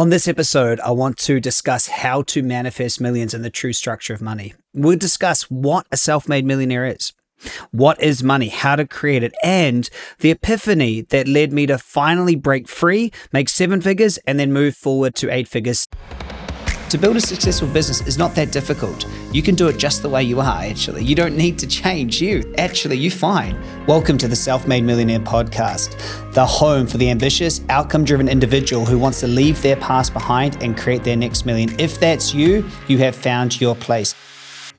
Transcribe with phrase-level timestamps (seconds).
[0.00, 4.14] On this episode, I want to discuss how to manifest millions and the true structure
[4.14, 4.54] of money.
[4.72, 7.12] We'll discuss what a self made millionaire is.
[7.70, 8.48] What is money?
[8.48, 9.34] How to create it?
[9.42, 9.90] And
[10.20, 14.74] the epiphany that led me to finally break free, make seven figures, and then move
[14.74, 15.86] forward to eight figures.
[16.90, 19.06] To build a successful business is not that difficult.
[19.30, 21.04] You can do it just the way you are, actually.
[21.04, 22.52] You don't need to change you.
[22.58, 23.56] Actually, you're fine.
[23.86, 25.94] Welcome to the Self Made Millionaire podcast,
[26.32, 30.60] the home for the ambitious, outcome driven individual who wants to leave their past behind
[30.64, 31.78] and create their next million.
[31.78, 34.16] If that's you, you have found your place.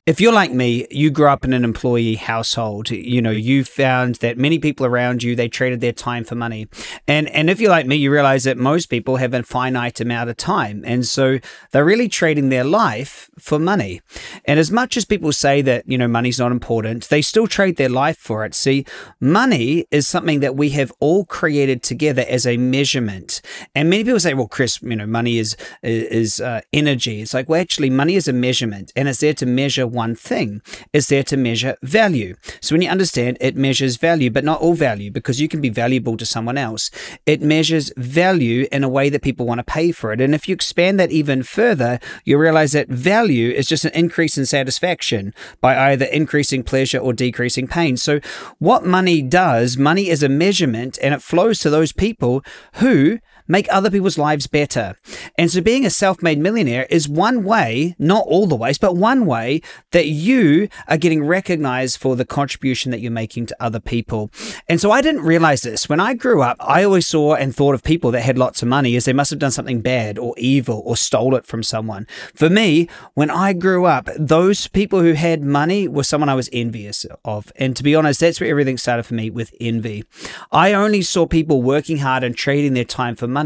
[0.04, 2.90] If you're like me, you grew up in an employee household.
[2.90, 6.66] You know, you found that many people around you they traded their time for money,
[7.06, 10.28] and and if you're like me, you realize that most people have a finite amount
[10.28, 11.38] of time, and so
[11.70, 14.00] they're really trading their life for money.
[14.44, 17.76] And as much as people say that you know money's not important, they still trade
[17.76, 18.56] their life for it.
[18.56, 18.84] See,
[19.20, 23.40] money is something that we have all created together as a measurement,
[23.72, 27.22] and many people say, well, Chris, you know, money is is uh, energy.
[27.22, 30.62] It's like, well, actually, money is a measurement, and it's there to measure one thing
[30.92, 32.34] is there to measure value.
[32.60, 35.68] So when you understand it measures value, but not all value because you can be
[35.68, 36.90] valuable to someone else.
[37.26, 40.20] It measures value in a way that people want to pay for it.
[40.20, 44.38] And if you expand that even further, you realize that value is just an increase
[44.38, 47.96] in satisfaction by either increasing pleasure or decreasing pain.
[47.96, 48.20] So
[48.58, 52.42] what money does, money is a measurement and it flows to those people
[52.74, 53.18] who
[53.52, 54.96] make other people's lives better.
[55.38, 58.96] And so being a self made millionaire is one way, not all the ways, but
[58.96, 59.60] one way
[59.92, 64.30] that you are getting recognized for the contribution that you're making to other people.
[64.68, 65.88] And so I didn't realize this.
[65.88, 68.68] When I grew up, I always saw and thought of people that had lots of
[68.68, 72.06] money as they must have done something bad or evil or stole it from someone.
[72.34, 76.48] For me, when I grew up, those people who had money were someone I was
[76.52, 77.52] envious of.
[77.56, 80.04] And to be honest, that's where everything started for me with envy.
[80.50, 83.41] I only saw people working hard and trading their time for money.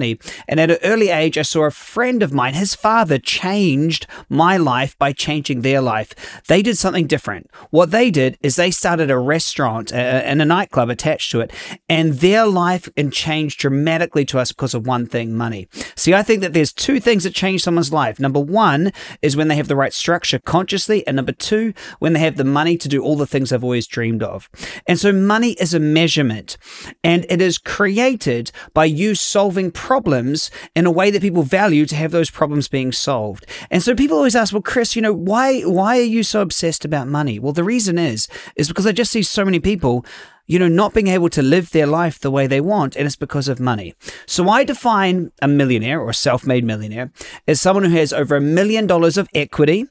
[0.48, 4.56] And at an early age, I saw a friend of mine, his father changed my
[4.56, 6.14] life by changing their life.
[6.48, 7.50] They did something different.
[7.70, 11.53] What they did is they started a restaurant and a nightclub attached to it,
[11.88, 15.69] and their life changed dramatically to us because of one thing money.
[15.94, 18.21] See, I think that there's two things that change someone's life.
[18.21, 18.92] Number one
[19.22, 22.44] is when they have the right structure consciously, and number two, when they have the
[22.44, 24.48] money to do all the things they've always dreamed of.
[24.87, 26.56] And so, money is a measurement,
[27.03, 31.94] and it is created by you solving problems in a way that people value to
[31.94, 33.47] have those problems being solved.
[33.70, 36.84] And so, people always ask, well, Chris, you know, why, why are you so obsessed
[36.84, 37.38] about money?
[37.38, 38.26] Well, the reason is,
[38.56, 40.04] is because I just see so many people
[40.47, 43.17] you know, not being able to live their life the way they want, and it's
[43.17, 43.95] because of money.
[44.27, 47.11] So I define a millionaire or self made millionaire
[47.47, 49.87] as someone who has over a million dollars of equity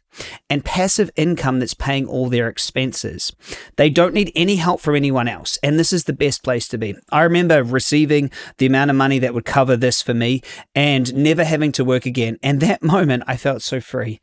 [0.50, 3.36] and passive income that's paying all their expenses.
[3.76, 6.78] They don't need any help from anyone else, and this is the best place to
[6.78, 6.96] be.
[7.12, 10.42] I remember receiving the amount of money that would cover this for me
[10.74, 12.38] and never having to work again.
[12.42, 14.20] And that moment, I felt so free.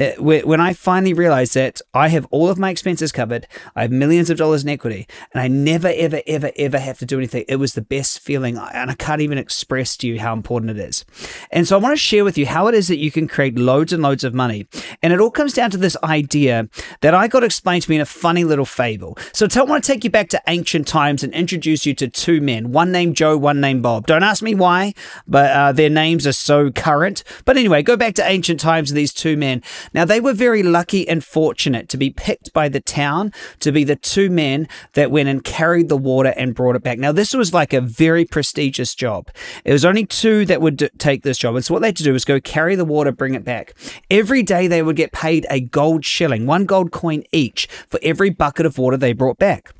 [0.00, 3.92] Uh, when I finally realized that I have all of my expenses covered, I have
[3.92, 7.44] millions of dollars in equity, and I never, ever, ever, ever have to do anything,
[7.48, 8.58] it was the best feeling.
[8.58, 11.04] And I can't even express to you how important it is.
[11.50, 13.58] And so I want to share with you how it is that you can create
[13.58, 14.66] loads and loads of money.
[15.02, 16.68] And it all comes down to this idea
[17.00, 19.16] that I got explained to me in a funny little fable.
[19.32, 22.40] So I want to take you back to ancient times and introduce you to two
[22.40, 24.06] men, one named Joe, one named Bob.
[24.06, 24.94] Don't ask me why,
[25.26, 27.24] but uh, their names are so current.
[27.44, 29.62] But anyway, go back to ancient times of these two men.
[29.94, 33.84] Now, they were very lucky and fortunate to be picked by the town to be
[33.84, 36.98] the two men that went and carried the water and brought it back.
[36.98, 39.30] Now, this was like a very prestigious job.
[39.64, 41.54] It was only two that would d- take this job.
[41.54, 43.74] And so, what they had to do was go carry the water, bring it back.
[44.10, 48.30] Every day, they would get paid a gold shilling, one gold coin each, for every
[48.30, 49.72] bucket of water they brought back.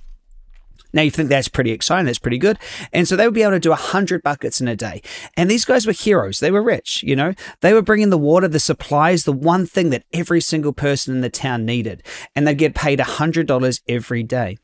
[0.93, 2.59] Now you think that's pretty exciting, that's pretty good.
[2.93, 5.03] And so they would be able to do 100 buckets in a day.
[5.37, 6.41] And these guys were heroes.
[6.41, 7.35] They were rich, you know.
[7.61, 11.21] They were bringing the water, the supplies, the one thing that every single person in
[11.23, 12.03] the town needed.
[12.37, 14.59] And they'd get paid $100 every day.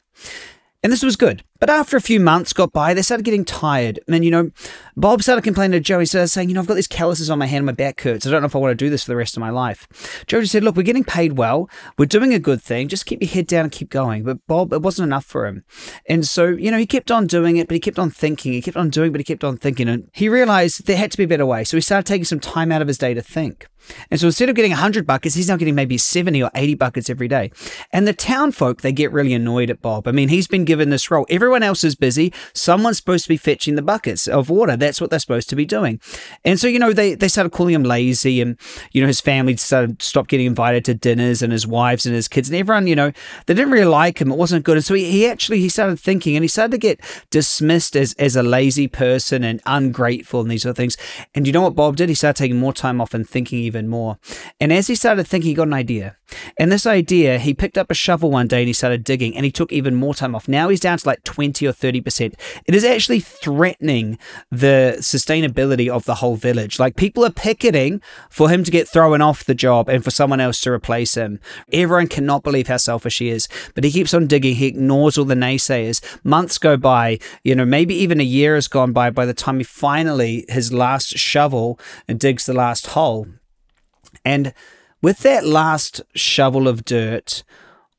[0.82, 1.42] And this was good.
[1.60, 3.98] But after a few months got by, they started getting tired.
[4.08, 4.50] And, you know,
[4.96, 5.98] Bob started complaining to Joe.
[5.98, 8.26] He started saying, you know, I've got these calluses on my hand, my back hurts.
[8.26, 10.24] I don't know if I want to do this for the rest of my life.
[10.26, 11.68] Joe just said, look, we're getting paid well.
[11.96, 12.88] We're doing a good thing.
[12.88, 14.24] Just keep your head down and keep going.
[14.24, 15.64] But Bob, it wasn't enough for him.
[16.06, 18.52] And so, you know, he kept on doing it, but he kept on thinking.
[18.52, 19.88] He kept on doing, but he kept on thinking.
[19.88, 21.64] And he realized there had to be a better way.
[21.64, 23.66] So he started taking some time out of his day to think.
[24.10, 27.08] And so instead of getting 100 buckets, he's now getting maybe 70 or 80 buckets
[27.08, 27.50] every day.
[27.92, 30.06] And the town folk, they get really annoyed at Bob.
[30.06, 31.26] I mean, he's been given this role.
[31.30, 34.76] Everyone everyone else is busy, someone's supposed to be fetching the buckets of water.
[34.76, 35.98] That's what they're supposed to be doing.
[36.44, 38.58] And so, you know, they, they started calling him lazy and,
[38.92, 42.28] you know, his family started stopped getting invited to dinners and his wives and his
[42.28, 43.12] kids and everyone, you know,
[43.46, 44.30] they didn't really like him.
[44.30, 44.76] It wasn't good.
[44.76, 47.00] And so he, he actually, he started thinking and he started to get
[47.30, 50.98] dismissed as, as a lazy person and ungrateful and these sort of things.
[51.34, 52.10] And you know what Bob did?
[52.10, 54.18] He started taking more time off and thinking even more.
[54.60, 56.17] And as he started thinking, he got an idea.
[56.58, 59.44] And this idea, he picked up a shovel one day and he started digging and
[59.44, 60.48] he took even more time off.
[60.48, 62.34] Now he's down to like 20 or 30%.
[62.66, 64.18] It is actually threatening
[64.50, 66.78] the sustainability of the whole village.
[66.78, 70.40] Like people are picketing for him to get thrown off the job and for someone
[70.40, 71.40] else to replace him.
[71.72, 74.56] Everyone cannot believe how selfish he is, but he keeps on digging.
[74.56, 76.02] He ignores all the naysayers.
[76.24, 79.58] Months go by, you know, maybe even a year has gone by by the time
[79.58, 83.26] he finally, his last shovel, and digs the last hole.
[84.24, 84.52] And
[85.02, 87.44] with that last shovel of dirt,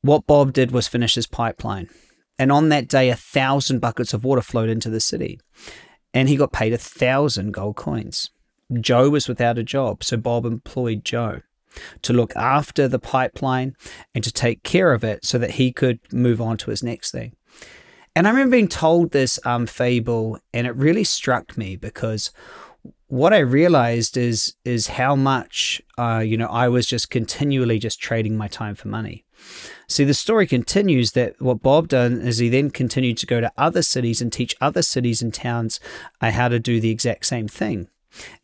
[0.01, 1.89] what Bob did was finish his pipeline.
[2.37, 5.39] And on that day, a thousand buckets of water flowed into the city.
[6.13, 8.31] And he got paid a thousand gold coins.
[8.79, 11.41] Joe was without a job, so Bob employed Joe
[12.01, 13.75] to look after the pipeline
[14.15, 17.11] and to take care of it so that he could move on to his next
[17.11, 17.35] thing.
[18.15, 22.31] And I remember being told this um, fable, and it really struck me because
[23.07, 27.99] what I realized is is how much uh, you know I was just continually just
[27.99, 29.25] trading my time for money.
[29.87, 33.51] See, the story continues that what Bob done is he then continued to go to
[33.57, 35.79] other cities and teach other cities and towns
[36.21, 37.87] uh, how to do the exact same thing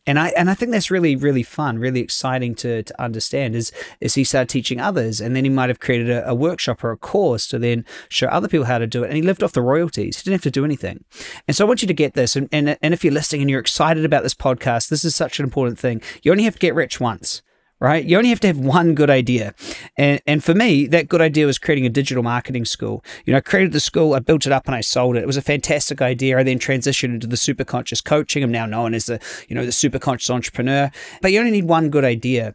[0.06, 3.54] and I and I think that's really really fun, really exciting to to understand.
[3.54, 6.84] Is is he started teaching others, and then he might have created a, a, workshop
[6.84, 9.42] or a course to then show other people how to do it, and he lived
[9.42, 10.18] off the royalties.
[10.18, 11.04] He didn't have to do anything.
[11.48, 13.50] And so I want you to get this, and and, and if you're listening and
[13.50, 16.00] you're excited about this podcast, this is such an important thing.
[16.22, 17.42] You only have to get rich once
[17.78, 18.04] right?
[18.04, 19.54] You only have to have one good idea.
[19.96, 23.04] And, and for me, that good idea was creating a digital marketing school.
[23.24, 25.22] You know, I created the school, I built it up and I sold it.
[25.22, 26.38] It was a fantastic idea.
[26.38, 28.42] I then transitioned into the super conscious coaching.
[28.42, 30.90] I'm now known as the, you know, the super conscious entrepreneur.
[31.20, 32.54] But you only need one good idea.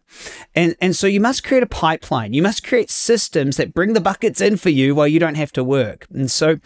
[0.56, 2.34] And and so you must create a pipeline.
[2.34, 5.52] You must create systems that bring the buckets in for you while you don't have
[5.54, 6.08] to work.
[6.14, 6.58] And so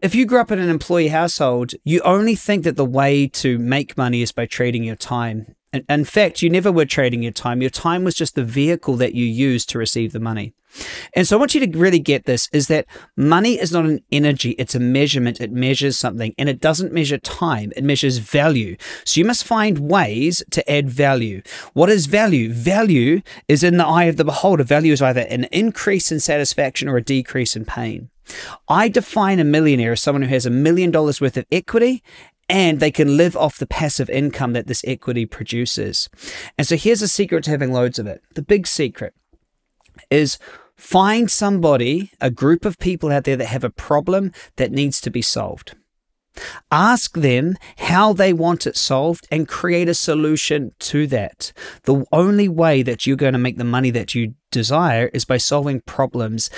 [0.00, 3.58] if you grew up in an employee household, you only think that the way to
[3.58, 7.60] make money is by trading your time in fact, you never were trading your time.
[7.60, 10.52] Your time was just the vehicle that you used to receive the money.
[11.14, 12.86] And so I want you to really get this is that
[13.16, 15.40] money is not an energy, it's a measurement.
[15.40, 18.76] It measures something and it doesn't measure time, it measures value.
[19.04, 21.42] So you must find ways to add value.
[21.72, 22.52] What is value?
[22.52, 24.64] Value is in the eye of the beholder.
[24.64, 28.10] Value is either an increase in satisfaction or a decrease in pain.
[28.68, 32.02] I define a millionaire as someone who has a million dollars worth of equity
[32.50, 36.10] and they can live off the passive income that this equity produces.
[36.58, 38.22] And so here's a secret to having loads of it.
[38.34, 39.14] The big secret
[40.10, 40.38] is
[40.76, 45.10] find somebody, a group of people out there that have a problem that needs to
[45.10, 45.76] be solved.
[46.72, 51.52] Ask them how they want it solved and create a solution to that.
[51.84, 55.36] The only way that you're going to make the money that you desire is by
[55.36, 56.50] solving problems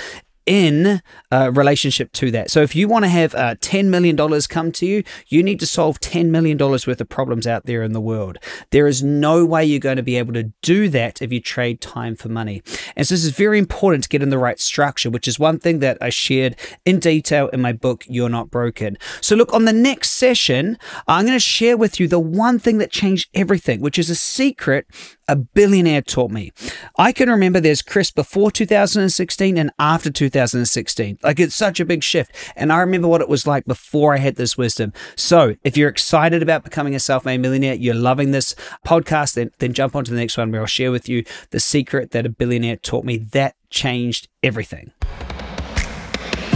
[0.45, 1.01] in
[1.31, 2.49] uh, relationship to that.
[2.49, 4.17] So if you want to have uh, $10 million
[4.49, 7.93] come to you, you need to solve $10 million worth of problems out there in
[7.93, 8.37] the world.
[8.71, 11.81] There is no way you're going to be able to do that if you trade
[11.81, 12.61] time for money.
[12.95, 15.59] And so this is very important to get in the right structure, which is one
[15.59, 18.97] thing that I shared in detail in my book, You're Not Broken.
[19.21, 22.77] So look, on the next session, I'm going to share with you the one thing
[22.79, 24.87] that changed everything, which is a secret
[25.27, 26.51] a billionaire taught me.
[26.97, 31.19] I can remember there's Chris before 2016 and after 2016.
[31.23, 32.35] Like it's such a big shift.
[32.55, 34.93] And I remember what it was like before I had this wisdom.
[35.15, 38.55] So if you're excited about becoming a self made millionaire, you're loving this
[38.85, 41.59] podcast, then, then jump on to the next one where I'll share with you the
[41.59, 44.91] secret that a billionaire taught me that changed everything.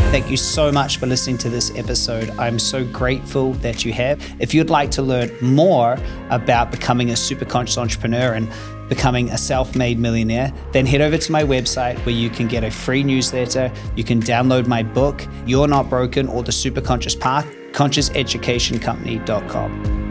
[0.10, 2.30] Thank you so much for listening to this episode.
[2.40, 4.22] I'm so grateful that you have.
[4.40, 5.98] If you'd like to learn more
[6.30, 8.50] about becoming a super conscious entrepreneur and
[8.88, 12.64] becoming a self made millionaire, then head over to my website where you can get
[12.64, 13.70] a free newsletter.
[13.98, 20.07] You can download my book, You're Not Broken, or The Super Conscious Path, consciouseducationcompany.com.